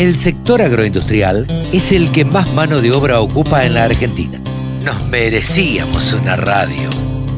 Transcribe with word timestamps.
El 0.00 0.18
sector 0.18 0.60
agroindustrial 0.62 1.46
es 1.74 1.92
el 1.92 2.10
que 2.10 2.24
más 2.24 2.50
mano 2.54 2.80
de 2.80 2.90
obra 2.90 3.20
ocupa 3.20 3.66
en 3.66 3.74
la 3.74 3.84
Argentina. 3.84 4.40
Nos 4.82 5.06
merecíamos 5.10 6.14
una 6.14 6.36
radio 6.36 6.88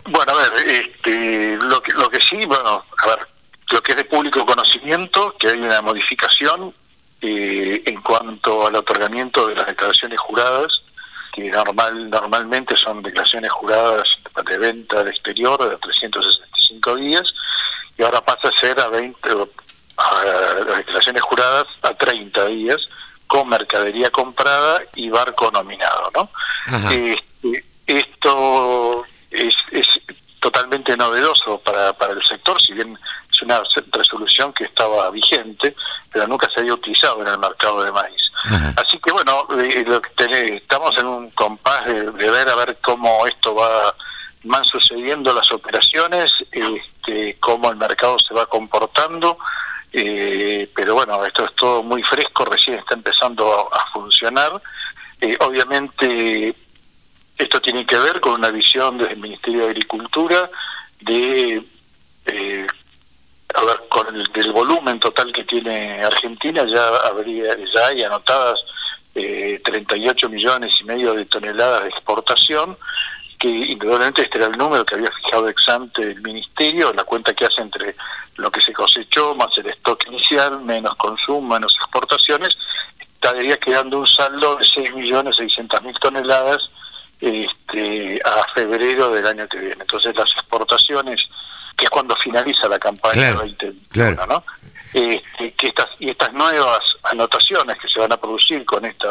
Bueno, 0.10 0.34
a 0.34 0.42
ver, 0.42 0.68
este, 0.68 1.56
lo, 1.56 1.82
que, 1.82 1.94
lo 1.94 2.10
que 2.10 2.20
sí, 2.20 2.36
bueno, 2.46 2.84
a 2.98 3.08
ver, 3.08 3.20
lo 3.72 3.82
que 3.82 3.94
es 3.94 3.98
de 3.98 4.04
público 4.04 4.46
conocimiento, 4.46 5.36
que 5.40 5.48
hay 5.48 5.60
una 5.60 5.82
modificación 5.82 6.74
eh, 7.26 7.82
en 7.86 8.02
cuanto 8.02 8.68
al 8.68 8.76
otorgamiento 8.76 9.48
de 9.48 9.56
las 9.56 9.68
declaraciones 9.68 10.20
juradas, 10.20 10.82
que 11.32 11.50
normal 11.50 12.10
normalmente 12.10 12.76
son 12.76 13.02
declaraciones 13.02 13.50
juradas 13.50 14.04
de 14.46 14.58
venta 14.58 15.00
al 15.00 15.08
exterior 15.08 15.70
de 15.70 15.78
360 15.78 16.96
días 16.96 17.24
y 17.98 18.04
ahora 18.04 18.20
pasa 18.20 18.50
a 18.50 18.60
ser 18.60 18.78
a 18.78 18.90
20 18.90 19.30
a 19.96 20.66
las 20.68 20.78
declaraciones 20.80 21.22
juradas 21.22 21.66
a 21.82 21.94
30 21.94 22.46
días 22.48 22.82
con 23.26 23.48
mercadería 23.48 24.10
comprada 24.10 24.82
y 24.96 25.10
barco 25.10 25.50
nominado, 25.50 26.12
¿no? 26.14 26.30
Este, 26.92 27.64
esto 27.88 29.06
es, 29.32 29.56
es 29.72 29.88
totalmente 30.42 30.98
novedoso 30.98 31.58
para, 31.60 31.94
para 31.94 32.12
el 32.12 32.24
sector, 32.26 32.62
si 32.62 32.74
bien 32.74 33.00
es 33.32 33.42
una 33.42 33.64
resolución 33.94 34.52
que 34.52 34.66
estaba 34.66 35.10
vigente, 35.10 35.74
pero 36.14 36.28
nunca 36.28 36.48
se 36.54 36.62
había 36.62 36.76
utilizado 36.76 37.22
en 37.22 37.28
el 37.28 37.40
mercado 37.40 37.84
de 37.84 37.92
maíz. 37.92 38.22
Así 38.76 39.00
que 39.00 39.12
bueno, 39.12 39.48
eh, 39.60 39.84
lo 39.88 40.02
que 40.02 40.56
estamos 40.56 40.98
en 40.98 41.06
un 41.06 41.32
compás 41.32 41.86
de, 41.86 42.12
de, 42.12 42.30
ver 42.30 42.48
a 42.50 42.56
ver 42.56 42.78
cómo 42.82 43.26
esto 43.26 43.56
va 43.56 43.96
van 44.44 44.66
sucediendo 44.66 45.34
las 45.34 45.52
operaciones, 45.52 46.32
este, 46.52 47.38
cómo 47.40 47.70
el 47.70 47.78
mercado 47.78 48.18
se 48.20 48.34
va 48.34 48.46
comportando, 48.46 49.38
eh, 49.92 50.70
pero 50.76 50.96
bueno, 50.96 51.24
esto 51.26 51.46
es 51.46 51.56
todo 51.56 51.84
muy 51.84 52.04
fresco, 52.04 52.46
recién 52.46 52.78
está 52.78 52.94
empezando 52.96 53.70
a, 53.74 53.86
funcionar. 53.94 54.60
Eh, 55.22 55.38
obviamente 55.40 56.54
esto 57.38 57.62
tiene 57.62 57.86
que 57.86 57.98
ver 57.98 58.20
con 58.20 58.34
una 58.34 58.50
visión 58.50 58.98
desde 58.98 59.14
el 59.14 59.20
Ministerio 59.20 59.62
de 59.62 59.70
Agricultura 59.70 60.50
de, 61.00 61.64
eh, 62.26 62.68
del 64.34 64.52
volumen 64.52 65.00
total 65.00 65.32
que 65.32 65.44
tiene 65.44 66.04
Argentina, 66.04 66.66
ya 66.66 66.88
habría 67.06 67.56
ya 67.74 67.88
hay 67.88 68.04
anotadas 68.04 68.64
eh, 69.16 69.62
38 69.64 70.30
millones 70.30 70.74
y 70.82 70.84
medio 70.86 71.14
de 71.14 71.26
toneladas 71.26 71.84
de 71.84 71.90
exportación, 71.90 72.78
que 73.40 73.50
indudablemente 73.50 74.24
este 74.24 74.38
era 74.38 74.48
el 74.48 74.58
número 74.58 74.86
que 74.86 74.96
había 74.96 75.12
fijado 75.12 75.50
ex 75.50 75.70
ante 75.70 76.02
el 76.02 76.22
ministerio, 76.22 76.94
la 76.94 77.04
cuenta 77.04 77.34
que 77.34 77.46
hace 77.46 77.62
entre 77.62 77.96
lo 78.38 78.50
que 78.50 78.62
se 78.62 78.74
cosechó 78.74 79.36
más 79.36 79.56
el 79.58 79.68
stock 79.68 80.08
inicial, 80.08 80.62
menos 80.62 80.96
consumo, 80.96 81.56
menos 81.56 81.76
exportaciones, 81.76 82.56
estaría 83.00 83.58
quedando 83.58 84.00
un 84.00 84.08
saldo 84.08 84.56
de 84.58 84.66
6.600.000 84.66 86.00
toneladas 86.00 86.70
este, 87.22 88.20
a 88.26 88.46
febrero 88.54 89.12
del 89.12 89.26
año 89.26 89.48
que 89.48 89.60
viene. 89.60 89.78
Entonces 89.80 90.16
las 90.16 90.30
exportaciones, 90.32 91.22
que 91.78 91.86
es 91.86 91.90
cuando 91.90 92.16
finaliza 92.16 92.68
la 92.68 92.80
campaña 92.80 93.34
2021, 93.34 94.26
¿no? 94.28 94.44
Este, 94.94 95.54
que 95.54 95.68
estas 95.68 95.88
y 96.00 96.10
estas 96.10 96.32
nuevas 96.34 96.80
anotaciones 97.04 97.78
que 97.80 97.90
se 97.90 98.00
van 98.00 98.12
a 98.12 98.18
producir 98.18 98.64
con 98.64 98.86
esta 98.86 99.08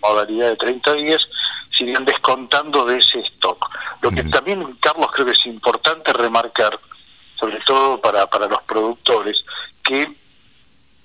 modalidad 0.00 0.50
de 0.50 0.56
30 0.56 0.92
días 0.92 1.20
siguen 1.76 2.04
descontando 2.04 2.84
de 2.84 2.98
ese 2.98 3.20
stock. 3.20 3.68
Lo 4.00 4.10
que 4.10 4.22
también, 4.24 4.76
Carlos, 4.80 5.08
creo 5.12 5.26
que 5.26 5.32
es 5.32 5.46
importante 5.46 6.12
remarcar, 6.12 6.78
sobre 7.38 7.58
todo 7.60 8.00
para, 8.00 8.26
para 8.28 8.46
los 8.46 8.62
productores, 8.62 9.44
que 9.82 10.08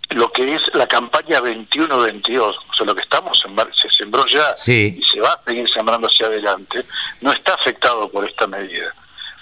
lo 0.10 0.32
que 0.32 0.56
es 0.56 0.62
la 0.74 0.88
campaña 0.88 1.40
21-22, 1.40 2.40
o 2.40 2.74
sea, 2.76 2.86
lo 2.86 2.96
que 2.96 3.02
estamos, 3.02 3.40
se 3.40 3.90
sembró 3.90 4.26
ya 4.28 4.54
y 4.68 5.02
se 5.04 5.20
va 5.20 5.34
a 5.34 5.44
seguir 5.44 5.70
sembrando 5.72 6.08
hacia 6.08 6.28
adelante, 6.28 6.86
no 7.22 7.32
está 7.32 7.54
afectado 7.56 8.10
por 8.10 8.28
esta 8.28 8.48
medida. 8.48 8.94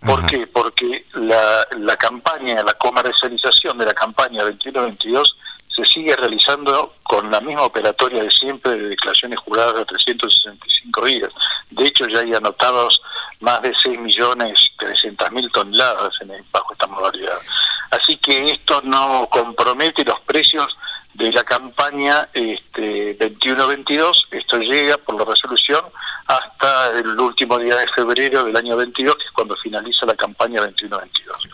¿Por 0.06 0.26
qué? 0.26 0.48
Porque 0.48 1.06
la, 1.14 1.68
la 1.78 1.96
campaña, 1.96 2.64
la 2.64 2.74
comercialización 2.74 3.78
de 3.78 3.86
la 3.86 3.94
campaña 3.94 4.44
21-22 4.44 5.36
se 5.76 5.86
sigue 5.86 6.16
realizando 6.16 6.96
con 7.04 7.32
la 7.32 7.40
misma 7.40 7.64
operatoria 7.64 8.24
de 8.24 8.32
siempre 8.32 8.72
de 8.72 8.90
declaraciones 8.90 9.40
juradas 9.40 9.76
de 9.76 9.86
365 9.86 11.06
días. 11.06 11.32
De 11.70 11.86
hecho, 11.86 12.08
ya 12.08 12.20
hay 12.20 12.34
anotados 12.34 13.02
más 13.40 13.62
de 13.62 13.74
6 13.82 14.00
millones 14.00 14.60
mil 15.32 15.52
toneladas 15.52 16.14
en 16.22 16.32
el, 16.32 16.44
bajo 16.52 16.74
esta 16.74 16.88
modalidad. 16.88 17.38
Así 17.92 18.18
que 18.18 18.52
esto 18.52 18.82
no 18.84 19.28
compromete 19.30 20.04
los 20.04 20.20
precios 20.22 20.68
de 21.14 21.32
la 21.32 21.44
campaña 21.44 22.28
este, 22.34 23.18
21-22. 23.18 24.28
Esto 24.32 24.58
llega 24.58 24.98
por 24.98 25.16
la 25.16 25.26
resolución 25.26 25.84
hasta 26.32 26.98
el 26.98 27.20
último 27.20 27.60
día 27.60 27.76
de 27.76 27.88
febrero 27.88 28.46
del 28.46 28.56
año 28.56 28.78
22, 28.78 29.16
que 29.16 29.24
es 29.24 29.32
cuando 29.32 29.56
finaliza 29.58 30.06
la 30.06 30.16
campaña 30.16 30.62
21-22. 30.62 31.02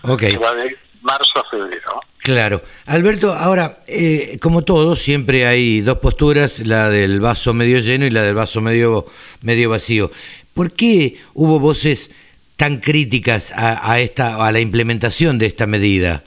Okay. 0.04 0.32
Que 0.34 0.38
va 0.38 0.54
de 0.54 0.78
marzo 1.02 1.40
a 1.40 1.50
febrero. 1.50 2.00
Claro. 2.20 2.62
Alberto, 2.86 3.34
ahora, 3.34 3.80
eh, 3.88 4.38
como 4.42 4.62
todo, 4.62 4.96
siempre 4.96 5.48
hay 5.48 5.82
dos 5.82 5.98
posturas, 5.98 6.60
la 6.60 6.90
del 6.90 7.20
vaso 7.20 7.54
medio 7.54 7.80
lleno 7.80 8.06
y 8.06 8.12
la 8.12 8.22
del 8.22 8.36
vaso 8.36 8.62
medio, 8.62 9.06
medio 9.42 9.70
vacío. 9.70 10.12
¿Por 10.54 10.72
qué 10.72 11.18
hubo 11.34 11.60
voces 11.60 12.12
tan 12.56 12.78
críticas 12.78 13.52
a, 13.56 13.92
a, 13.92 14.00
esta, 14.00 14.46
a 14.46 14.52
la 14.52 14.60
implementación 14.60 15.38
de 15.40 15.48
esta 15.48 15.66
medida? 15.66 16.24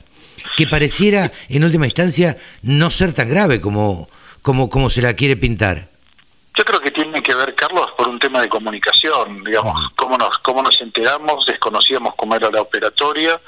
Que 0.56 0.66
pareciera, 0.66 1.30
en 1.48 1.64
última 1.64 1.86
instancia, 1.86 2.36
no 2.62 2.90
ser 2.90 3.12
tan 3.12 3.28
grave 3.28 3.60
como, 3.60 4.08
como, 4.42 4.70
como 4.70 4.90
se 4.90 5.02
la 5.02 5.14
quiere 5.14 5.36
pintar. 5.36 5.89
Yo 6.60 6.64
creo 6.66 6.80
que 6.80 6.90
tiene 6.90 7.22
que 7.22 7.34
ver, 7.34 7.54
Carlos, 7.54 7.90
por 7.96 8.06
un 8.06 8.18
tema 8.18 8.42
de 8.42 8.48
comunicación, 8.50 9.42
digamos, 9.44 9.92
cómo 9.96 10.18
nos, 10.18 10.36
cómo 10.40 10.62
nos 10.62 10.78
enteramos, 10.82 11.46
desconocíamos 11.46 12.14
cómo 12.16 12.36
era 12.36 12.50
la 12.50 12.60
operatoria, 12.60 13.40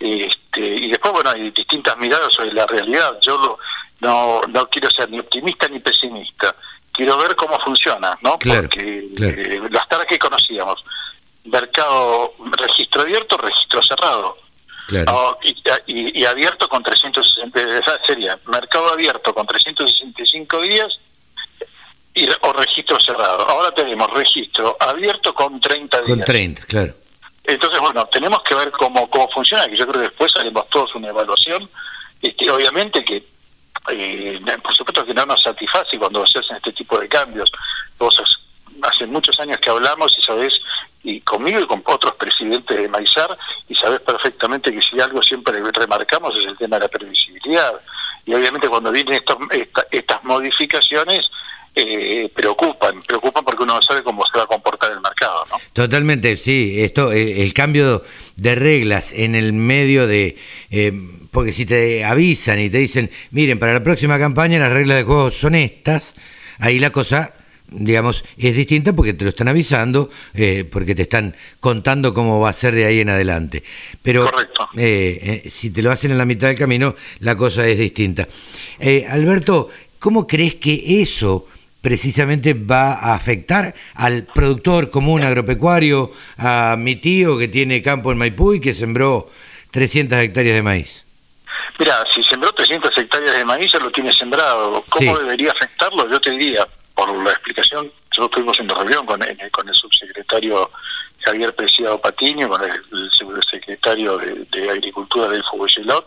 este, 0.00 0.60
y 0.60 0.88
después, 0.88 1.12
bueno, 1.12 1.28
hay 1.28 1.50
distintas 1.50 1.94
miradas 1.98 2.32
sobre 2.32 2.54
la 2.54 2.66
realidad. 2.66 3.18
Yo 3.20 3.36
lo, 3.36 3.58
no, 4.00 4.40
no 4.48 4.66
quiero 4.70 4.90
ser 4.90 5.10
ni 5.10 5.18
optimista 5.18 5.68
ni 5.68 5.78
pesimista. 5.78 6.56
Quiero 6.90 7.18
ver 7.18 7.36
cómo 7.36 7.60
funciona, 7.60 8.16
¿no? 8.22 8.38
Claro, 8.38 8.62
Porque 8.62 9.08
claro. 9.14 9.34
Eh, 9.36 9.68
las 9.70 9.86
taras 9.86 10.06
que 10.06 10.18
conocíamos, 10.18 10.82
mercado, 11.44 12.32
registro 12.50 13.02
abierto, 13.02 13.36
registro 13.36 13.82
cerrado. 13.82 14.38
Claro. 14.86 15.12
No, 15.12 15.38
y, 15.42 15.54
y, 15.86 16.20
y, 16.20 16.24
abierto 16.24 16.66
con 16.66 16.82
360, 16.82 17.78
esa 17.78 18.02
sería 18.06 18.38
mercado 18.46 18.90
abierto 18.90 19.34
con 19.34 19.46
365 19.46 20.62
días 20.62 20.98
y, 22.14 22.28
o 22.40 22.52
registro 22.52 22.98
cerrado. 23.00 23.48
Ahora 23.48 23.72
tenemos 23.72 24.08
registro 24.10 24.76
abierto 24.78 25.34
con 25.34 25.60
30 25.60 26.02
días. 26.02 26.08
Con 26.08 26.24
30, 26.24 26.64
claro. 26.66 26.94
Entonces, 27.44 27.78
bueno, 27.80 28.06
tenemos 28.06 28.42
que 28.42 28.54
ver 28.54 28.70
cómo, 28.70 29.08
cómo 29.10 29.28
funciona, 29.28 29.68
que 29.68 29.76
yo 29.76 29.86
creo 29.86 30.02
que 30.02 30.08
después 30.08 30.32
haremos 30.36 30.68
todos 30.70 30.94
una 30.94 31.08
evaluación. 31.08 31.68
Este, 32.22 32.50
obviamente 32.50 33.04
que, 33.04 33.22
eh, 33.90 34.40
por 34.62 34.74
supuesto 34.74 35.04
que 35.04 35.12
no 35.12 35.26
nos 35.26 35.42
satisface 35.42 35.98
cuando 35.98 36.26
se 36.26 36.38
hacen 36.38 36.56
este 36.56 36.72
tipo 36.72 36.98
de 36.98 37.08
cambios. 37.08 37.50
Vos 37.98 38.18
hace 38.82 39.06
muchos 39.06 39.38
años 39.40 39.58
que 39.58 39.70
hablamos 39.70 40.16
y 40.18 40.22
sabés, 40.22 40.58
y 41.02 41.20
conmigo 41.20 41.60
y 41.60 41.66
con 41.66 41.82
otros 41.84 42.14
presidentes 42.14 42.76
de 42.76 42.88
Maizar, 42.88 43.36
y 43.68 43.74
sabés 43.74 44.00
perfectamente 44.00 44.72
que 44.72 44.80
si 44.80 44.98
algo 45.00 45.22
siempre 45.22 45.52
remarcamos 45.52 45.88
marcamos 45.88 46.38
es 46.38 46.46
el 46.46 46.56
tema 46.56 46.76
de 46.76 46.84
la 46.84 46.88
previsibilidad. 46.88 47.74
Y 48.24 48.32
obviamente 48.32 48.68
cuando 48.68 48.90
vienen 48.90 49.14
estos, 49.14 49.36
estas 49.90 50.24
modificaciones, 50.24 51.30
eh, 51.74 52.30
preocupan, 52.34 53.00
preocupan 53.02 53.44
porque 53.44 53.62
uno 53.62 53.74
no 53.74 53.82
sabe 53.82 54.02
cómo 54.02 54.24
se 54.30 54.38
va 54.38 54.44
a 54.44 54.46
comportar 54.46 54.92
el 54.92 55.00
mercado, 55.00 55.44
¿no? 55.50 55.56
Totalmente, 55.72 56.36
sí. 56.36 56.76
Esto, 56.78 57.12
eh, 57.12 57.42
el 57.42 57.52
cambio 57.52 58.02
de 58.36 58.54
reglas 58.54 59.12
en 59.12 59.34
el 59.34 59.52
medio 59.52 60.06
de, 60.06 60.36
eh, 60.70 60.92
porque 61.30 61.52
si 61.52 61.66
te 61.66 62.04
avisan 62.04 62.60
y 62.60 62.70
te 62.70 62.78
dicen, 62.78 63.10
miren, 63.30 63.58
para 63.58 63.72
la 63.72 63.82
próxima 63.82 64.18
campaña 64.18 64.58
las 64.58 64.72
reglas 64.72 64.98
de 64.98 65.04
juego 65.04 65.30
son 65.30 65.54
estas, 65.54 66.14
ahí 66.58 66.78
la 66.78 66.90
cosa 66.90 67.34
digamos, 67.74 68.24
es 68.36 68.56
distinta 68.56 68.92
porque 68.92 69.14
te 69.14 69.24
lo 69.24 69.30
están 69.30 69.48
avisando, 69.48 70.10
eh, 70.34 70.64
porque 70.70 70.94
te 70.94 71.02
están 71.02 71.34
contando 71.60 72.14
cómo 72.14 72.40
va 72.40 72.50
a 72.50 72.52
ser 72.52 72.74
de 72.74 72.86
ahí 72.86 73.00
en 73.00 73.10
adelante. 73.10 73.62
Pero 74.02 74.26
eh, 74.76 75.42
eh, 75.44 75.50
si 75.50 75.70
te 75.70 75.82
lo 75.82 75.90
hacen 75.90 76.10
en 76.10 76.18
la 76.18 76.24
mitad 76.24 76.48
del 76.48 76.58
camino, 76.58 76.94
la 77.20 77.36
cosa 77.36 77.66
es 77.66 77.78
distinta. 77.78 78.28
Alberto, 79.08 79.70
¿cómo 79.98 80.26
crees 80.26 80.56
que 80.56 81.02
eso 81.02 81.48
precisamente 81.84 82.54
va 82.54 82.94
a 82.94 83.14
afectar 83.14 83.74
al 83.94 84.22
productor 84.22 84.90
común 84.90 85.22
agropecuario, 85.22 86.10
a 86.38 86.76
mi 86.78 86.96
tío 86.96 87.36
que 87.36 87.46
tiene 87.46 87.82
campo 87.82 88.10
en 88.10 88.16
Maipú 88.16 88.54
y 88.54 88.60
que 88.60 88.72
sembró 88.72 89.30
300 89.70 90.18
hectáreas 90.18 90.56
de 90.56 90.62
maíz? 90.62 91.04
Mira, 91.78 92.02
si 92.14 92.22
sembró 92.22 92.50
300 92.52 92.96
hectáreas 92.96 93.36
de 93.36 93.44
maíz, 93.44 93.70
ya 93.70 93.80
lo 93.80 93.90
tiene 93.90 94.10
sembrado. 94.14 94.82
¿Cómo 94.88 95.18
debería 95.18 95.52
afectarlo? 95.52 96.10
Yo 96.10 96.18
te 96.18 96.30
diría, 96.30 96.66
por 96.94 97.14
la 97.22 97.32
explicación, 97.32 97.92
nosotros 98.16 98.46
estuvimos 98.46 98.60
en 98.60 98.68
reunión 98.70 99.04
con 99.04 99.22
el, 99.22 99.50
con 99.50 99.68
el 99.68 99.74
subsecretario 99.74 100.70
Javier 101.20 101.54
Preciado 101.54 102.00
Patiño, 102.00 102.48
con 102.48 102.62
el, 102.64 103.10
subsecretario 103.10 104.16
de, 104.16 104.70
Agricultura 104.70 105.28
del 105.28 105.44
Fuguelot, 105.44 106.06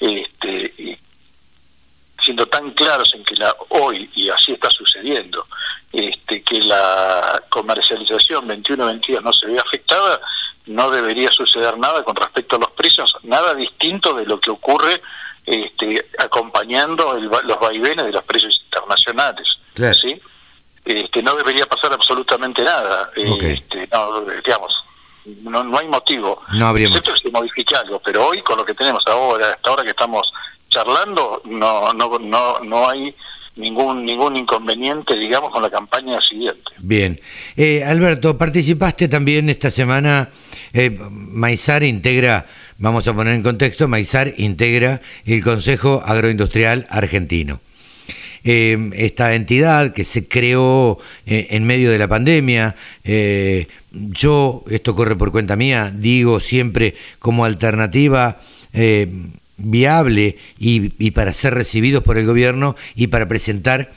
este, 0.00 0.72
y 0.78 0.98
siendo 2.24 2.46
tan 2.46 2.70
claros 2.72 3.12
en 3.14 3.24
que 3.24 3.36
la 3.36 3.54
hoy, 3.70 4.10
y 4.14 4.28
así 4.28 4.52
está 4.52 4.70
sucediendo, 4.70 5.46
este, 5.92 6.42
que 6.42 6.60
la 6.60 7.42
comercialización 7.48 8.48
21-22 8.48 9.22
no 9.22 9.32
se 9.32 9.46
ve 9.46 9.58
afectada, 9.58 10.20
no 10.66 10.90
debería 10.90 11.30
suceder 11.30 11.76
nada 11.78 12.02
con 12.04 12.14
respecto 12.16 12.56
a 12.56 12.60
los 12.60 12.70
precios, 12.72 13.16
nada 13.22 13.54
distinto 13.54 14.14
de 14.14 14.24
lo 14.24 14.38
que 14.38 14.50
ocurre 14.50 15.00
este, 15.46 16.06
acompañando 16.18 17.14
los 17.14 17.60
vaivenes 17.60 18.06
de 18.06 18.12
los 18.12 18.24
precios 18.24 18.60
internacionales. 18.64 19.48
¿sí? 20.00 20.20
Este, 20.84 21.22
no 21.22 21.34
debería 21.34 21.66
pasar 21.66 21.92
absolutamente 21.92 22.62
nada. 22.62 23.10
Este, 23.16 23.88
no, 23.92 24.20
digamos, 24.20 24.74
no, 25.42 25.64
no 25.64 25.78
hay 25.78 25.88
motivo. 25.88 26.42
No 26.52 26.68
habría 26.68 26.88
Excepto 26.88 27.14
que 27.14 27.20
se 27.20 27.30
modifique 27.30 27.74
algo, 27.74 28.00
pero 28.00 28.26
hoy 28.26 28.42
con 28.42 28.56
lo 28.56 28.64
que 28.64 28.74
tenemos 28.74 29.04
ahora, 29.06 29.50
hasta 29.50 29.70
ahora 29.70 29.82
que 29.82 29.90
estamos 29.90 30.30
charlando, 30.70 31.42
no, 31.44 31.92
no, 31.92 32.18
no, 32.18 32.60
no 32.60 32.88
hay 32.88 33.14
ningún 33.56 34.04
ningún 34.04 34.36
inconveniente, 34.36 35.16
digamos, 35.16 35.50
con 35.50 35.62
la 35.62 35.70
campaña 35.70 36.20
siguiente. 36.20 36.62
Bien. 36.78 37.20
Eh, 37.56 37.84
Alberto, 37.84 38.38
participaste 38.38 39.08
también 39.08 39.50
esta 39.50 39.70
semana, 39.70 40.30
eh, 40.72 40.96
Maizar 41.10 41.82
integra, 41.82 42.46
vamos 42.78 43.06
a 43.08 43.14
poner 43.14 43.34
en 43.34 43.42
contexto, 43.42 43.88
Maizar 43.88 44.32
integra 44.38 45.00
el 45.26 45.42
Consejo 45.42 46.02
Agroindustrial 46.04 46.86
Argentino. 46.88 47.60
Eh, 48.42 48.90
esta 48.94 49.34
entidad 49.34 49.92
que 49.92 50.04
se 50.04 50.26
creó 50.26 50.98
eh, 51.26 51.48
en 51.50 51.66
medio 51.66 51.90
de 51.90 51.98
la 51.98 52.08
pandemia. 52.08 52.74
Yo, 53.92 54.64
esto 54.70 54.94
corre 54.94 55.16
por 55.16 55.32
cuenta 55.32 55.56
mía, 55.56 55.92
digo 55.94 56.40
siempre 56.40 56.94
como 57.18 57.44
alternativa 57.44 58.38
viable 59.60 60.36
y, 60.58 61.10
para 61.10 61.32
ser 61.32 61.54
recibidos 61.54 62.02
por 62.02 62.18
el 62.18 62.26
gobierno 62.26 62.76
y 62.94 63.08
para 63.08 63.28
presentar 63.28 63.92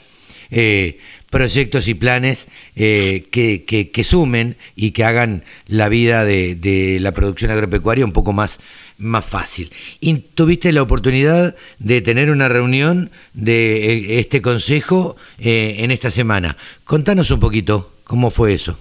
proyectos 1.30 1.88
y 1.88 1.94
planes 1.94 2.48
que, 2.76 4.02
sumen 4.04 4.56
y 4.76 4.92
que 4.92 5.04
hagan 5.04 5.42
la 5.66 5.88
vida 5.88 6.24
de, 6.24 6.54
de 6.54 7.00
la 7.00 7.12
producción 7.12 7.50
agropecuaria 7.50 8.04
un 8.04 8.12
poco 8.12 8.32
más 8.32 8.60
más 8.98 9.24
fácil. 9.24 9.70
Y 10.00 10.14
tuviste 10.14 10.72
la 10.72 10.82
oportunidad 10.82 11.56
de 11.78 12.00
tener 12.00 12.30
una 12.30 12.48
reunión 12.48 13.10
de 13.32 13.92
eh, 13.92 14.20
este 14.20 14.42
consejo 14.42 15.16
eh, 15.38 15.76
en 15.80 15.90
esta 15.90 16.10
semana. 16.10 16.56
Contanos 16.84 17.30
un 17.30 17.40
poquito 17.40 17.92
cómo 18.04 18.30
fue 18.30 18.54
eso. 18.54 18.78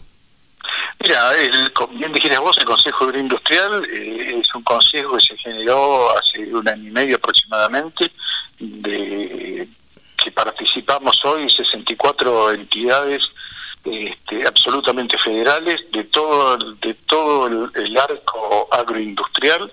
Mira, 1.01 1.35
el, 1.35 1.71
bien 1.91 2.13
dijiste 2.13 2.37
vos, 2.37 2.57
el 2.57 2.65
Consejo 2.65 3.05
Agroindustrial 3.05 3.85
eh, 3.85 4.39
es 4.41 4.55
un 4.55 4.63
consejo 4.63 5.17
que 5.17 5.23
se 5.23 5.37
generó 5.37 6.09
hace 6.17 6.53
un 6.53 6.67
año 6.67 6.87
y 6.87 6.91
medio 6.91 7.15
aproximadamente, 7.17 8.11
de 8.59 9.67
que 10.17 10.31
participamos 10.31 11.23
hoy 11.25 11.49
64 11.49 12.51
entidades 12.51 13.23
este, 13.83 14.47
absolutamente 14.47 15.17
federales 15.17 15.81
de 15.91 16.05
todo 16.05 16.57
de 16.75 16.93
todo 17.05 17.69
el 17.75 17.97
arco 17.97 18.69
agroindustrial 18.71 19.69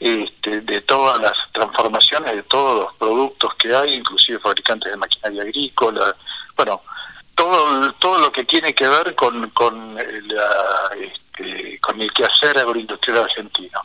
este, 0.00 0.60
de 0.62 0.80
todas 0.82 1.20
las 1.20 1.32
transformaciones 1.52 2.34
de 2.34 2.42
todos 2.42 2.80
los 2.80 2.94
productos 2.96 3.54
que 3.54 3.74
hay, 3.74 3.94
inclusive 3.94 4.38
fabricantes 4.40 4.90
de 4.90 4.96
maquinaria 4.98 5.42
agrícola, 5.42 6.14
bueno, 6.54 6.82
todo 7.36 7.92
todo 7.92 8.18
lo 8.18 8.32
que 8.32 8.44
tiene 8.44 8.74
que 8.74 8.88
ver 8.88 9.14
con 9.14 9.50
con, 9.50 9.94
la, 9.94 10.90
este, 11.00 11.78
con 11.80 12.00
el 12.00 12.12
quehacer 12.12 12.58
agroindustrial 12.58 13.18
argentino. 13.18 13.80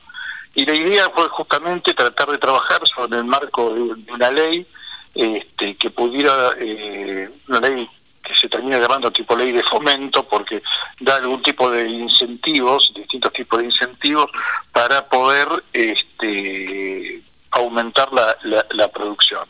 Y 0.53 0.65
la 0.65 0.74
idea 0.74 1.09
fue 1.15 1.30
justamente 1.30 1.94
tratar 1.94 2.30
de 2.30 2.38
trabajar 2.38 2.81
sobre 2.88 3.19
el 3.19 3.25
marco 3.25 3.74
de, 3.74 3.81
una 4.12 4.31
ley 4.31 4.65
este, 5.13 5.75
que 5.75 5.89
pudiera, 5.89 6.51
eh, 6.59 7.30
una 7.48 7.59
ley 7.59 7.88
que 8.24 8.36
se 8.36 8.50
termina 8.50 8.80
llamando 8.80 9.12
tipo 9.12 9.36
ley 9.36 9.51
de 9.51 9.63
fomento 9.63 10.24
porque 10.24 10.62
da 11.00 11.15
algún 11.15 11.42
tipo 11.42 11.69
de 11.69 11.88
incentivos, 11.88 12.92
distintos 12.95 13.33
tipos 13.33 13.59
de 13.59 13.65
incentivos 13.65 14.30
para 14.71 15.07
poder 15.07 15.47
este, 15.74 17.21
aumentar 17.51 18.12
la, 18.13 18.36
la, 18.71 18.88
producción. 18.89 19.47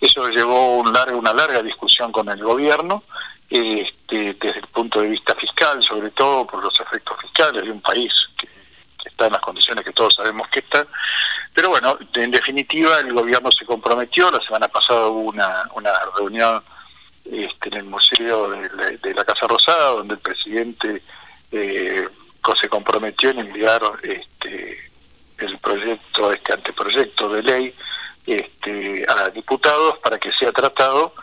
Eso 0.00 0.28
llevó 0.28 0.78
un 0.78 0.92
largo, 0.92 1.18
una 1.18 1.32
larga 1.32 1.62
discusión 1.62 2.12
con 2.12 2.28
el 2.28 2.42
gobierno, 2.42 3.04
este, 3.50 4.34
desde 4.34 4.60
el 4.60 4.66
punto 4.68 5.00
de 5.00 5.08
vista 5.08 5.34
fiscal, 5.34 5.82
sobre 5.82 6.10
todo 6.10 6.46
por 6.46 6.62
los 6.62 6.78
efectos 6.78 7.20
fiscales 7.20 7.64
de 7.64 7.70
un 7.70 7.80
país 7.80 8.12
que, 8.38 8.48
está 9.04 9.26
en 9.26 9.32
las 9.32 9.40
condiciones 9.40 9.84
que 9.84 9.92
todos 9.92 10.14
sabemos 10.14 10.48
que 10.48 10.60
está. 10.60 10.86
Pero 11.52 11.70
bueno, 11.70 11.98
en 12.14 12.30
definitiva 12.30 13.00
el 13.00 13.12
gobierno 13.12 13.50
se 13.50 13.64
comprometió, 13.64 14.30
la 14.30 14.40
semana 14.40 14.68
pasada 14.68 15.08
hubo 15.08 15.30
una, 15.30 15.64
una 15.74 15.90
reunión 16.16 16.62
este, 17.24 17.68
en 17.70 17.74
el 17.74 17.84
Museo 17.84 18.50
de 18.50 19.14
la, 19.14 19.24
Casa 19.24 19.46
Rosada, 19.46 19.90
donde 19.90 20.14
el 20.14 20.20
presidente 20.20 21.02
eh, 21.50 22.08
se 22.60 22.68
comprometió 22.68 23.30
en 23.30 23.40
enviar 23.40 23.82
este, 24.02 24.90
el 25.38 25.58
proyecto, 25.58 26.32
este 26.32 26.52
anteproyecto 26.52 27.28
de 27.30 27.42
ley 27.42 27.74
este, 28.26 29.04
a 29.08 29.28
diputados 29.30 29.98
para 29.98 30.18
que 30.18 30.30
sea 30.32 30.52
tratado, 30.52 31.14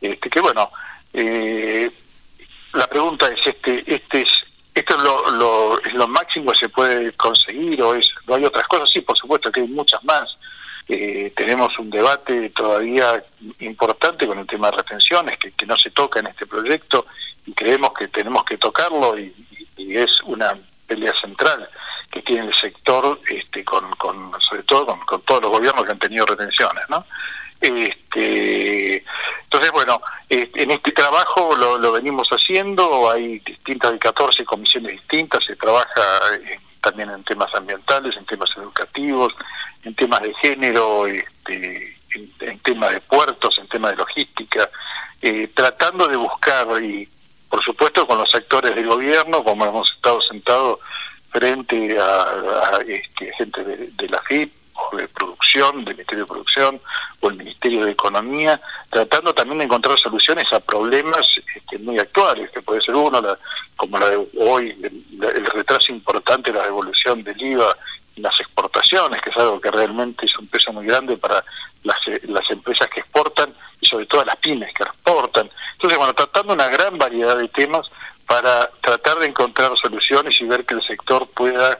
este, 0.00 0.30
que 0.30 0.40
bueno, 0.40 0.70
eh, 1.14 1.90
la 2.72 2.86
pregunta 2.88 3.28
es, 3.28 3.46
este, 3.46 3.82
este 3.86 4.22
es, 4.22 4.28
¿esto 4.74 4.96
es 4.96 5.02
lo, 5.02 5.80
es 5.80 5.94
lo 5.94 6.08
máximo 6.08 6.52
que 6.52 6.58
se 6.58 6.68
puede 6.68 7.12
conseguir 7.12 7.80
o 7.82 7.94
es, 7.94 8.08
no 8.26 8.34
hay 8.34 8.44
otras 8.44 8.66
cosas? 8.66 8.90
Sí, 8.90 9.00
por 9.00 9.16
supuesto 9.16 9.50
que 9.50 9.60
hay 9.60 9.68
muchas 9.68 10.02
más, 10.04 10.36
eh, 10.88 11.32
tenemos 11.34 11.78
un 11.78 11.88
debate 11.88 12.50
todavía 12.50 13.22
importante 13.60 14.26
con 14.26 14.38
el 14.38 14.46
tema 14.46 14.70
de 14.70 14.78
retenciones, 14.78 15.38
que, 15.38 15.52
no 15.66 15.78
se 15.78 15.90
toca 15.90 16.20
en 16.20 16.26
este 16.26 16.46
proyecto 16.46 17.06
y 17.46 17.52
creemos 17.54 17.94
que 17.94 18.08
tenemos 18.08 18.44
que 18.44 18.58
tocarlo 18.58 19.18
y, 19.18 19.32
es 19.76 20.22
una 20.22 20.56
pelea 20.86 21.12
central 21.20 21.68
que 22.10 22.22
tiene 22.22 22.46
el 22.46 22.54
sector 22.54 23.20
este, 23.28 23.64
con, 23.64 23.90
con 23.96 24.32
sobre 24.40 24.62
todo 24.62 24.98
con, 25.04 25.22
todos 25.22 25.42
los 25.42 25.50
gobiernos 25.50 25.84
que 25.84 25.90
han 25.90 25.98
tenido 25.98 26.24
retenciones, 26.26 26.88
¿no? 26.88 27.04
Este, 27.60 29.04
entonces, 29.42 29.72
bueno, 29.72 30.00
en 30.28 30.70
este 30.70 30.92
trabajo 30.92 31.54
lo, 31.56 31.78
lo, 31.78 31.92
venimos 31.92 32.28
haciendo, 32.30 33.10
hay 33.10 33.38
distintas, 33.40 33.92
hay 33.92 33.98
14 33.98 34.44
comisiones 34.44 34.92
distintas, 34.92 35.44
se 35.44 35.54
trabaja 35.56 36.02
también 36.80 37.10
en 37.10 37.24
temas 37.24 37.54
ambientales, 37.54 38.16
en 38.16 38.26
temas 38.26 38.50
educativos, 38.56 39.34
en 39.84 39.94
temas 39.94 40.22
de 40.22 40.34
género, 40.34 41.06
este, 41.06 41.96
en, 42.40 42.58
temas 42.60 42.92
de 42.92 43.00
puertos, 43.00 43.58
en 43.58 43.66
temas 43.68 43.92
de 43.92 43.96
logística, 43.98 44.68
eh, 45.20 45.48
tratando 45.54 46.06
de 46.06 46.16
buscar, 46.16 46.66
y 46.82 47.08
por 47.48 47.62
supuesto 47.62 48.06
con 48.06 48.18
los 48.18 48.34
actores 48.34 48.74
del 48.74 48.86
gobierno, 48.86 49.42
como 49.42 49.64
hemos 49.64 49.92
estado 49.94 50.20
sentados 50.20 50.78
frente 51.30 51.98
a, 51.98 52.78
este, 52.86 53.32
gente 53.32 53.64
de, 53.64 54.08
la 54.08 54.20
FIP, 54.22 54.52
o 54.74 54.96
de 54.96 55.08
producción, 55.08 55.84
del 55.84 55.94
Ministerio 55.94 56.24
de 56.24 56.32
Producción, 56.32 56.80
o 57.20 57.28
el 57.30 57.36
Ministerio 57.36 57.84
de 57.84 57.92
Economía, 57.92 58.60
tratando 58.94 59.34
también 59.34 59.58
de 59.58 59.64
encontrar 59.64 59.98
soluciones 59.98 60.50
a 60.52 60.60
problemas 60.60 61.26
este, 61.56 61.78
muy 61.78 61.98
actuales, 61.98 62.48
que 62.52 62.62
puede 62.62 62.80
ser 62.80 62.94
uno, 62.94 63.20
como 63.74 63.98
la 63.98 64.10
de 64.10 64.24
hoy, 64.38 64.70
el, 65.20 65.46
retraso 65.46 65.90
importante 65.90 66.52
de 66.52 66.58
la 66.58 66.64
devolución 66.64 67.24
del 67.24 67.40
IVA 67.42 67.76
y 68.14 68.20
las 68.20 68.38
exportaciones 68.38 69.20
que 69.20 69.30
es 69.30 69.36
algo 69.36 69.60
que 69.60 69.72
realmente 69.72 70.26
es 70.26 70.38
un 70.38 70.46
peso 70.46 70.72
muy 70.72 70.86
grande 70.86 71.16
para 71.16 71.44
las, 71.82 71.98
las 72.28 72.48
empresas 72.50 72.86
que 72.86 73.00
exportan 73.00 73.52
y 73.80 73.86
sobre 73.86 74.06
todo 74.06 74.24
las 74.24 74.36
pymes 74.36 74.72
que 74.72 74.84
exportan. 74.84 75.50
Entonces, 75.72 75.98
bueno, 75.98 76.14
tratando 76.14 76.52
una 76.52 76.68
gran 76.68 76.96
variedad 76.96 77.36
de 77.36 77.48
temas 77.48 77.90
para 78.28 78.70
tratar 78.80 79.18
de 79.18 79.26
encontrar 79.26 79.76
soluciones 79.76 80.40
y 80.40 80.44
ver 80.44 80.64
que 80.64 80.74
el 80.74 80.82
sector 80.82 81.26
pueda 81.34 81.76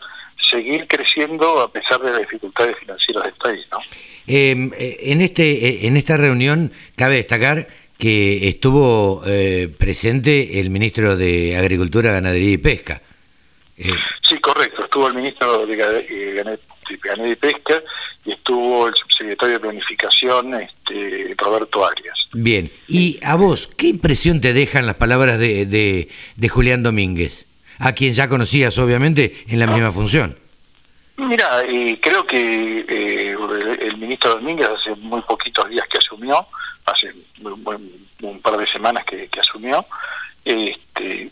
seguir 0.49 0.87
creciendo 0.87 1.61
a 1.61 1.71
pesar 1.71 2.01
de 2.01 2.11
las 2.11 2.21
dificultades 2.21 2.77
financieras 2.79 3.25
del 3.25 3.35
país. 3.35 3.67
¿no? 3.71 3.79
Em, 4.27 4.71
eh, 4.79 4.99
en, 5.03 5.21
este, 5.21 5.69
eh, 5.69 5.87
en 5.87 5.97
esta 5.97 6.17
reunión 6.17 6.73
cabe 6.97 7.17
destacar 7.17 7.69
que 7.99 8.49
estuvo 8.49 9.23
eh, 9.27 9.69
presente 9.79 10.61
el 10.61 10.71
ministro 10.71 11.17
de 11.17 11.57
Agricultura, 11.57 12.13
Ganadería 12.13 12.53
y 12.53 12.59
Pesca. 12.59 13.01
Sí, 13.77 14.39
correcto. 14.41 14.85
Estuvo 14.85 15.09
el 15.09 15.15
ministro 15.15 15.67
de 15.67 15.77
Ganadería 15.77 17.33
y 17.33 17.37
Pesca 17.37 17.83
y 18.25 18.33
estuvo 18.33 18.89
el 18.89 18.95
subsecretario 18.95 19.55
de 19.55 19.61
Planificación, 19.61 20.55
este, 20.55 21.35
Roberto 21.37 21.87
Arias. 21.87 22.17
Bien. 22.33 22.71
¿Y 22.89 23.19
a 23.23 23.37
vos 23.37 23.67
qué 23.67 23.89
impresión 23.89 24.41
te 24.41 24.53
dejan 24.53 24.87
las 24.87 24.97
palabras 24.97 25.39
de, 25.39 26.09
de 26.37 26.49
Julián 26.49 26.83
Domínguez? 26.83 27.47
A 27.79 27.93
quien 27.93 28.13
ya 28.13 28.29
conocías, 28.29 28.77
obviamente, 28.79 29.45
en 29.49 29.59
la 29.59 29.67
misma 29.67 29.93
función. 29.93 30.37
Mira, 31.17 31.63
creo 32.01 32.27
que 32.27 32.85
eh, 32.89 33.37
el, 33.81 33.97
ministro 33.99 34.35
Domínguez 34.35 34.69
hace 34.69 34.97
muy 34.97 35.21
poquitos 35.23 35.69
días 35.69 35.87
que 35.89 35.99
asumió, 35.99 36.45
hace 36.87 37.13
un, 37.41 38.41
par 38.41 38.57
de 38.57 38.67
semanas 38.67 39.05
que, 39.05 39.29
asumió, 39.41 39.85
este, 40.45 41.31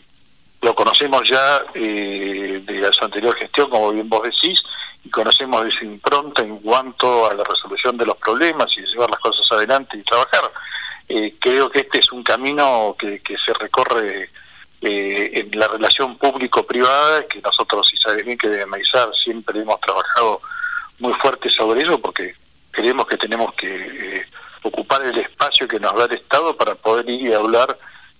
lo 0.61 0.73
conocemos 0.73 1.27
ya 1.29 1.63
eh, 1.73 2.61
de 2.65 2.93
su 2.93 3.03
anterior 3.03 3.35
gestión, 3.35 3.69
como 3.69 3.91
bien 3.91 4.07
vos 4.07 4.23
decís, 4.23 4.61
y 5.03 5.09
conocemos 5.09 5.65
de 5.65 5.71
su 5.71 5.83
impronta 5.83 6.43
en 6.43 6.59
cuanto 6.59 7.29
a 7.29 7.33
la 7.33 7.43
resolución 7.43 7.97
de 7.97 8.05
los 8.05 8.17
problemas 8.17 8.67
y 8.77 8.81
llevar 8.85 9.09
las 9.09 9.19
cosas 9.19 9.45
adelante 9.51 9.97
y 9.97 10.03
trabajar. 10.03 10.49
Eh, 11.09 11.35
creo 11.39 11.69
que 11.69 11.79
este 11.81 11.99
es 11.99 12.09
un 12.13 12.23
camino 12.23 12.95
que 12.97 13.37
se 13.45 13.53
recorre 13.53 14.29
eh, 14.85 15.31
en 15.33 15.57
la 15.57 15.67
relación 15.69 16.17
público-privada, 16.17 17.25
que 17.27 17.39
nosotros, 17.41 17.89
y 17.93 17.97
sabes 17.97 18.25
que 18.37 18.49
de 18.49 18.65
Maizar 18.65 19.09
siempre 19.15 19.61
hemos 19.61 19.79
trabajado 19.79 20.41
muy 20.99 21.13
fuerte 21.13 21.49
sobre 21.49 21.83
ello, 21.83 21.99
porque 21.99 22.35
creemos 22.69 23.07
que 23.07 23.17
tenemos 23.17 23.53
que 23.53 23.67
eh, 23.67 24.25
ocupar 24.61 25.05
el 25.05 25.17
espacio 25.19 25.67
que 25.69 25.79
nos 25.79 25.95
da 25.95 26.05
el 26.05 26.13
Estado 26.13 26.55
para 26.57 26.75
poder 26.75 27.09
ir 27.09 27.29
y 27.29 27.33
hablar 27.33 27.77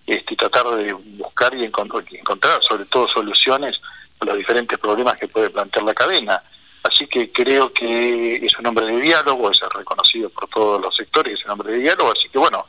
este, 0.07 0.33
y 0.33 0.37
tratar 0.37 0.69
de 0.75 0.93
buscar 0.93 1.53
y 1.53 1.65
encontrar, 1.65 2.63
sobre 2.63 2.85
todo 2.85 3.09
soluciones 3.09 3.79
a 4.21 4.25
los 4.25 4.37
diferentes 4.37 4.79
problemas 4.79 5.17
que 5.17 5.27
puede 5.27 5.49
plantear 5.49 5.83
la 5.83 5.93
cadena. 5.93 6.41
Así 6.83 7.07
que 7.07 7.31
creo 7.31 7.73
que 7.73 8.35
es 8.35 8.57
un 8.57 8.67
hombre 8.67 8.85
de 8.85 9.01
diálogo, 9.01 9.51
es 9.51 9.59
reconocido 9.73 10.29
por 10.29 10.47
todos 10.47 10.81
los 10.81 10.95
sectores, 10.95 11.39
es 11.39 11.45
un 11.45 11.51
hombre 11.51 11.73
de 11.73 11.79
diálogo, 11.79 12.11
así 12.11 12.29
que 12.29 12.37
bueno, 12.37 12.65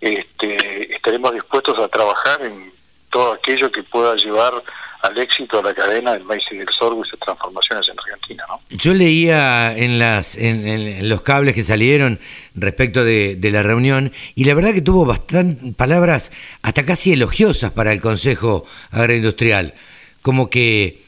este, 0.00 0.94
estaremos 0.94 1.32
dispuestos 1.32 1.78
a 1.78 1.88
trabajar 1.88 2.42
en 2.42 2.75
todo 3.16 3.32
aquello 3.32 3.72
que 3.72 3.82
pueda 3.82 4.14
llevar 4.16 4.52
al 5.00 5.16
éxito 5.16 5.60
a 5.60 5.62
la 5.62 5.72
cadena 5.72 6.12
del 6.12 6.24
maíz 6.24 6.44
y 6.50 6.58
del 6.58 6.68
sorgo 6.68 7.02
y 7.02 7.08
sus 7.08 7.18
transformaciones 7.18 7.88
en 7.88 7.98
Argentina. 7.98 8.44
¿no? 8.46 8.60
Yo 8.68 8.92
leía 8.92 9.74
en, 9.74 9.98
las, 9.98 10.36
en, 10.36 11.08
los 11.08 11.22
cables 11.22 11.54
que 11.54 11.64
salieron 11.64 12.20
respecto 12.54 13.04
de, 13.04 13.38
la 13.40 13.62
reunión 13.62 14.12
y 14.34 14.44
la 14.44 14.52
verdad 14.52 14.74
que 14.74 14.82
tuvo 14.82 15.06
bastantes 15.06 15.74
palabras 15.74 16.30
hasta 16.60 16.84
casi 16.84 17.14
elogiosas 17.14 17.72
para 17.72 17.90
el 17.90 18.02
Consejo 18.02 18.66
Agroindustrial, 18.90 19.72
como 20.20 20.50
que, 20.50 21.00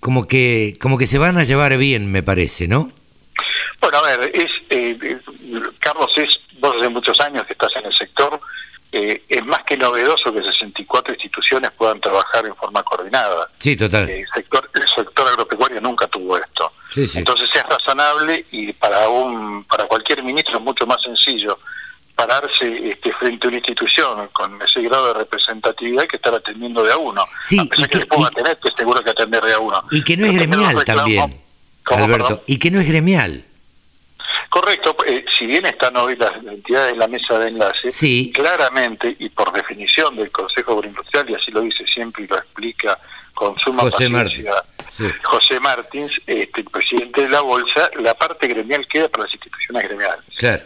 como 0.00 0.26
que, 0.26 0.76
como 0.80 0.98
que 0.98 1.06
se 1.06 1.18
van 1.18 1.38
a 1.38 1.44
llevar 1.44 1.78
bien, 1.78 2.10
me 2.10 2.24
parece, 2.24 2.66
¿no? 2.66 2.90
Bueno, 3.80 3.98
a 3.98 4.16
ver, 4.16 4.32
es, 4.34 4.50
eh, 4.70 4.98
eh, 5.00 5.18
Carlos, 5.78 6.10
es 6.16 6.40
vos 6.58 6.74
hace 6.76 6.88
muchos 6.88 7.20
años 7.20 7.46
que 7.46 7.52
estás 7.52 7.70
en 7.76 7.86
el 7.86 7.94
sector, 7.94 8.40
eh, 8.96 9.22
es 9.28 9.44
más 9.44 9.62
que 9.64 9.76
novedoso 9.76 10.32
que 10.32 10.42
64 10.42 11.14
instituciones 11.14 11.70
puedan 11.72 12.00
trabajar 12.00 12.46
en 12.46 12.56
forma 12.56 12.82
coordinada. 12.82 13.48
Sí, 13.58 13.76
total. 13.76 14.08
el, 14.08 14.26
sector, 14.34 14.70
el 14.74 14.88
sector 14.88 15.28
agropecuario 15.28 15.80
nunca 15.80 16.06
tuvo 16.06 16.38
esto. 16.38 16.72
Entonces 16.96 17.50
es 17.54 17.62
razonable 17.64 18.46
y 18.52 18.72
para 18.72 19.08
un 19.10 19.64
para 19.64 19.84
cualquier 19.84 20.22
ministro 20.22 20.56
es 20.56 20.64
mucho 20.64 20.86
más 20.86 21.02
sencillo 21.02 21.58
pararse 22.14 22.88
este, 22.88 23.12
frente 23.12 23.46
a 23.46 23.48
una 23.48 23.58
institución 23.58 24.28
con 24.32 24.60
ese 24.62 24.80
grado 24.80 25.08
de 25.08 25.14
representatividad 25.20 26.06
que 26.06 26.16
estar 26.16 26.34
atendiendo 26.34 26.82
de 26.82 26.92
a 26.92 26.96
uno. 26.96 27.22
Sí, 27.42 27.60
y 27.60 27.68
que, 27.68 27.86
que 27.86 28.06
pueda 28.06 28.30
tener, 28.30 28.58
que 28.58 28.70
seguro 28.74 29.02
que 29.02 29.10
atender 29.10 29.44
de 29.44 29.52
a 29.52 29.58
uno. 29.58 29.84
Y 29.90 30.02
que 30.02 30.16
no 30.16 30.26
es 30.26 30.32
gremial 30.32 30.82
también, 30.84 31.38
Alberto. 31.84 32.42
Y 32.46 32.58
que 32.58 32.70
no 32.70 32.80
es 32.80 32.88
gremial. 32.88 33.44
Correcto, 34.48 34.96
eh, 35.06 35.24
si 35.36 35.46
bien 35.46 35.66
están 35.66 35.96
hoy 35.96 36.16
las 36.16 36.36
entidades 36.36 36.92
en 36.92 36.98
la 36.98 37.08
mesa 37.08 37.38
de 37.38 37.48
enlace, 37.48 37.90
claramente 38.32 39.14
y 39.18 39.28
por 39.28 39.52
definición 39.52 40.16
del 40.16 40.30
Consejo 40.30 40.72
Agroindustrial, 40.72 41.28
y 41.30 41.34
así 41.34 41.50
lo 41.50 41.60
dice 41.60 41.84
siempre 41.86 42.24
y 42.24 42.26
lo 42.26 42.36
explica 42.36 42.98
con 43.34 43.58
suma 43.58 43.82
José 43.82 44.08
paciencia 44.08 44.54
José 45.24 45.60
Martins, 45.60 46.12
este, 46.26 46.60
el 46.60 46.70
presidente 46.70 47.22
de 47.22 47.28
la 47.28 47.42
Bolsa, 47.42 47.90
la 47.98 48.14
parte 48.14 48.46
gremial 48.46 48.86
queda 48.88 49.08
para 49.08 49.24
las 49.24 49.34
instituciones 49.34 49.82
gremiales. 49.84 50.24
Claro. 50.36 50.62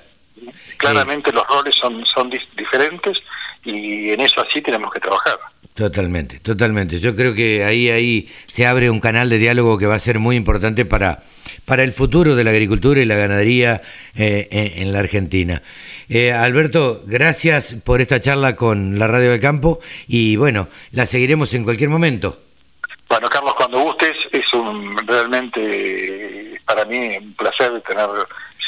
Claramente 0.76 1.32
los 1.32 1.46
roles 1.48 1.74
son, 1.74 2.04
son 2.06 2.30
diferentes 2.56 3.18
y 3.64 4.10
en 4.10 4.20
eso 4.20 4.40
así 4.40 4.62
tenemos 4.62 4.92
que 4.92 5.00
trabajar. 5.00 5.38
Totalmente, 5.74 6.40
totalmente. 6.40 6.98
Yo 6.98 7.16
creo 7.16 7.34
que 7.34 7.64
ahí, 7.64 7.88
ahí 7.88 8.28
se 8.46 8.66
abre 8.66 8.90
un 8.90 9.00
canal 9.00 9.30
de 9.30 9.38
diálogo 9.38 9.78
que 9.78 9.86
va 9.86 9.94
a 9.94 10.00
ser 10.00 10.18
muy 10.18 10.36
importante 10.36 10.84
para 10.84 11.22
para 11.64 11.84
el 11.84 11.92
futuro 11.92 12.34
de 12.34 12.44
la 12.44 12.50
agricultura 12.50 13.00
y 13.00 13.04
la 13.04 13.14
ganadería 13.14 13.80
eh, 14.16 14.74
en, 14.76 14.92
la 14.92 14.98
Argentina. 14.98 15.62
Eh, 16.08 16.32
Alberto, 16.32 17.02
gracias 17.06 17.76
por 17.84 18.00
esta 18.00 18.20
charla 18.20 18.56
con 18.56 18.98
la 18.98 19.06
Radio 19.06 19.30
del 19.30 19.40
Campo 19.40 19.78
y 20.08 20.36
bueno, 20.36 20.68
la 20.92 21.06
seguiremos 21.06 21.54
en 21.54 21.64
cualquier 21.64 21.88
momento. 21.88 22.40
Bueno, 23.08 23.28
Carlos, 23.28 23.54
cuando 23.54 23.80
gustes, 23.80 24.16
es 24.32 24.52
un 24.52 24.96
realmente 25.06 26.60
para 26.64 26.84
mí 26.84 27.16
un 27.18 27.34
placer 27.34 27.80
tener 27.86 28.08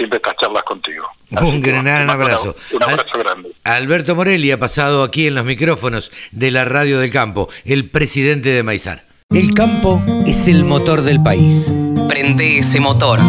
siempre 0.03 0.17
estas 0.17 0.37
charlas 0.37 0.63
contigo. 0.65 1.07
un 1.41 1.61
gran 1.61 2.11
abrazo. 2.11 2.57
Un 2.73 2.83
abrazo 2.83 3.19
grande. 3.19 3.51
Alberto 3.63 4.17
Morelli 4.17 4.51
ha 4.51 4.59
pasado 4.59 5.05
aquí 5.05 5.29
en 5.29 5.37
los 5.37 5.45
micrófonos 5.45 6.11
de 6.33 6.51
la 6.51 6.65
Radio 6.65 6.99
del 6.99 7.13
Campo, 7.13 7.49
el 7.65 7.89
presidente 7.89 8.49
de 8.49 8.63
Maizar. 8.65 9.05
El 9.31 9.55
campo 9.55 10.03
es 10.27 10.49
el 10.49 10.65
motor 10.65 11.03
del 11.03 11.23
país. 11.23 11.75
Prende 12.09 12.59
ese 12.59 12.81
motor. 12.81 13.21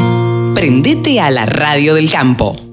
Prendete 0.54 1.22
a 1.22 1.30
la 1.30 1.46
radio 1.46 1.94
del 1.94 2.12
campo. 2.12 2.73